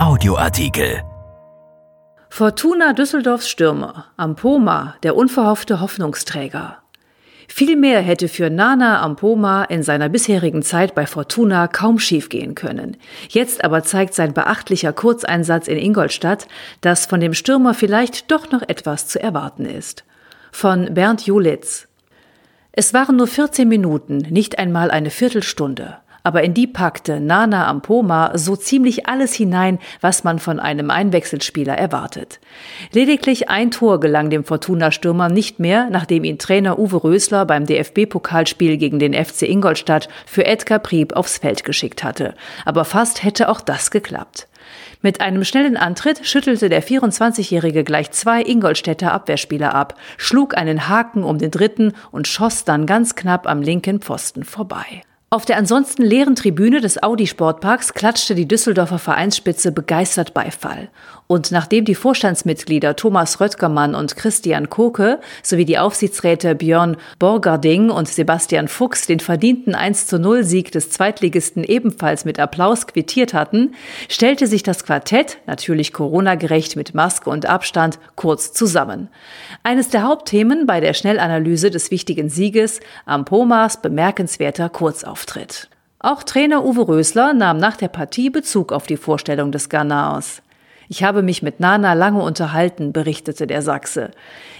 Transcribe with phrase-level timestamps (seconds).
[0.00, 1.02] Audioartikel.
[2.30, 6.78] Fortuna Düsseldorfs Stürmer, Ampoma, der unverhoffte Hoffnungsträger.
[7.48, 12.96] Viel mehr hätte für Nana Ampoma in seiner bisherigen Zeit bei Fortuna kaum schiefgehen können.
[13.28, 16.48] Jetzt aber zeigt sein beachtlicher Kurzeinsatz in Ingolstadt,
[16.80, 20.04] dass von dem Stürmer vielleicht doch noch etwas zu erwarten ist.
[20.50, 21.88] Von Bernd Julitz.
[22.72, 28.32] Es waren nur 14 Minuten, nicht einmal eine Viertelstunde aber in die packte Nana Ampoma
[28.36, 32.40] so ziemlich alles hinein, was man von einem Einwechselspieler erwartet.
[32.92, 38.76] Lediglich ein Tor gelang dem Fortuna-Stürmer nicht mehr, nachdem ihn Trainer Uwe Rösler beim DFB-Pokalspiel
[38.76, 42.34] gegen den FC Ingolstadt für Edgar Prieb aufs Feld geschickt hatte.
[42.64, 44.48] Aber fast hätte auch das geklappt.
[45.02, 51.22] Mit einem schnellen Antritt schüttelte der 24-Jährige gleich zwei Ingolstädter Abwehrspieler ab, schlug einen Haken
[51.22, 55.02] um den dritten und schoss dann ganz knapp am linken Pfosten vorbei.
[55.32, 60.88] Auf der ansonsten leeren Tribüne des Audi Sportparks klatschte die Düsseldorfer Vereinsspitze begeistert Beifall.
[61.28, 68.08] Und nachdem die Vorstandsmitglieder Thomas Röttgermann und Christian Koke sowie die Aufsichtsräte Björn Borgarding und
[68.08, 73.76] Sebastian Fuchs den verdienten 1 zu 0 Sieg des Zweitligisten ebenfalls mit Applaus quittiert hatten,
[74.08, 79.08] stellte sich das Quartett, natürlich Corona-gerecht mit Maske und Abstand, kurz zusammen.
[79.62, 84.68] Eines der Hauptthemen bei der Schnellanalyse des wichtigen Sieges am Pomas bemerkenswerter
[85.20, 85.68] Kurzauftritt.
[85.98, 90.42] Auch Trainer Uwe Rösler nahm nach der Partie Bezug auf die Vorstellung des Ghanaers.
[90.92, 94.10] Ich habe mich mit Nana lange unterhalten, berichtete der Sachse.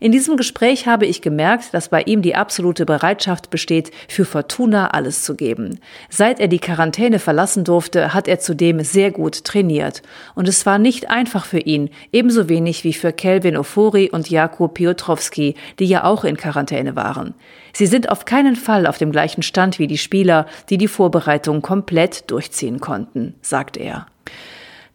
[0.00, 4.88] In diesem Gespräch habe ich gemerkt, dass bei ihm die absolute Bereitschaft besteht, für Fortuna
[4.88, 5.78] alles zu geben.
[6.10, 10.02] Seit er die Quarantäne verlassen durfte, hat er zudem sehr gut trainiert.
[10.34, 14.74] Und es war nicht einfach für ihn, ebenso wenig wie für Kelvin Ofori und Jakub
[14.74, 17.34] Piotrowski, die ja auch in Quarantäne waren.
[17.72, 21.62] Sie sind auf keinen Fall auf dem gleichen Stand wie die Spieler, die die Vorbereitung
[21.62, 24.08] komplett durchziehen konnten, sagt er.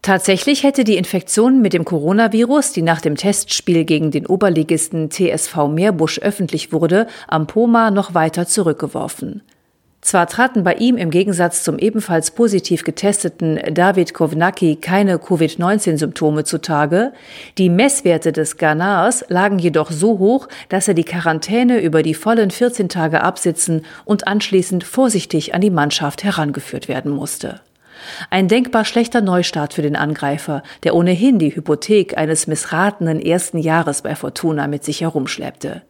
[0.02, 5.68] Tatsächlich hätte die Infektion mit dem Coronavirus, die nach dem Testspiel gegen den Oberligisten TSV
[5.68, 9.42] Meerbusch öffentlich wurde, am Poma noch weiter zurückgeworfen.
[10.00, 17.12] Zwar traten bei ihm im Gegensatz zum ebenfalls positiv getesteten David Kovnacki keine Covid-19-Symptome zutage,
[17.56, 22.50] die Messwerte des Ghanars lagen jedoch so hoch, dass er die Quarantäne über die vollen
[22.50, 27.60] 14 Tage absitzen und anschließend vorsichtig an die Mannschaft herangeführt werden musste.
[28.30, 34.02] Ein denkbar schlechter Neustart für den Angreifer, der ohnehin die Hypothek eines missratenen ersten Jahres
[34.02, 35.82] bei Fortuna mit sich herumschleppte.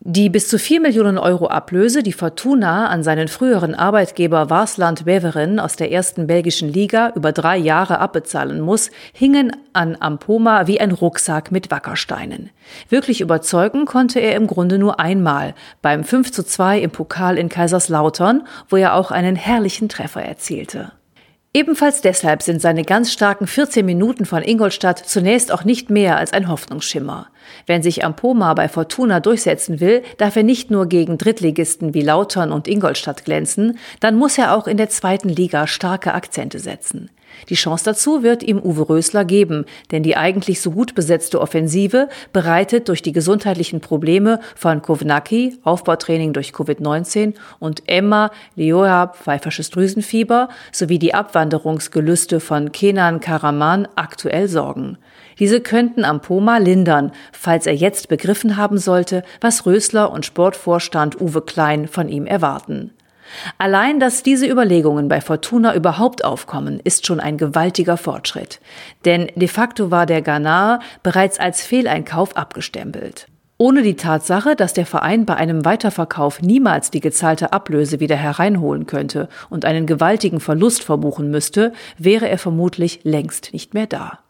[0.00, 5.58] Die bis zu vier Millionen Euro Ablöse, die Fortuna an seinen früheren Arbeitgeber Warsland Beveren
[5.58, 10.92] aus der ersten belgischen Liga über drei Jahre abbezahlen muss, hingen an Ampoma wie ein
[10.92, 12.50] Rucksack mit Wackersteinen.
[12.88, 17.48] Wirklich überzeugen konnte er im Grunde nur einmal, beim 5 zu 2 im Pokal in
[17.48, 20.92] Kaiserslautern, wo er auch einen herrlichen Treffer erzielte.
[21.58, 26.32] Ebenfalls deshalb sind seine ganz starken 14 Minuten von Ingolstadt zunächst auch nicht mehr als
[26.32, 27.30] ein Hoffnungsschimmer.
[27.66, 32.52] Wenn sich Ampoma bei Fortuna durchsetzen will, darf er nicht nur gegen Drittligisten wie Lautern
[32.52, 37.10] und Ingolstadt glänzen, dann muss er auch in der zweiten Liga starke Akzente setzen.
[37.48, 42.08] Die Chance dazu wird ihm Uwe Rösler geben, denn die eigentlich so gut besetzte Offensive
[42.32, 50.48] bereitet durch die gesundheitlichen Probleme von Kovnacki, Aufbautraining durch Covid-19 und Emma Leoab, pfeifersches Drüsenfieber
[50.72, 51.14] sowie die
[51.48, 54.98] Abwanderungsgelüste von Kenan Karaman aktuell Sorgen.
[55.38, 61.18] Diese könnten am Poma lindern, falls er jetzt begriffen haben sollte, was Rösler und Sportvorstand
[61.18, 62.92] Uwe Klein von ihm erwarten.
[63.56, 68.60] Allein, dass diese Überlegungen bei Fortuna überhaupt aufkommen, ist schon ein gewaltiger Fortschritt.
[69.06, 73.26] Denn de facto war der Ghana bereits als Fehleinkauf abgestempelt.
[73.60, 78.86] Ohne die Tatsache, dass der Verein bei einem Weiterverkauf niemals die gezahlte Ablöse wieder hereinholen
[78.86, 84.20] könnte und einen gewaltigen Verlust verbuchen müsste, wäre er vermutlich längst nicht mehr da.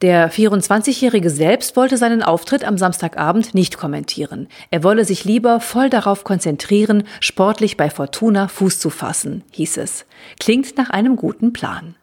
[0.00, 4.48] Der 24-Jährige selbst wollte seinen Auftritt am Samstagabend nicht kommentieren.
[4.70, 10.06] Er wolle sich lieber voll darauf konzentrieren, sportlich bei Fortuna Fuß zu fassen, hieß es.
[10.40, 11.96] Klingt nach einem guten Plan.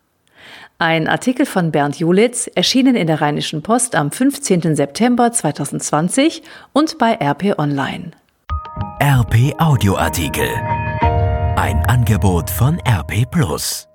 [0.81, 4.75] Ein Artikel von Bernd Julitz, erschienen in der Rheinischen Post am 15.
[4.75, 6.41] September 2020
[6.73, 8.09] und bei RP Online.
[8.99, 10.49] RP Audioartikel.
[11.55, 13.90] Ein Angebot von RP Plus.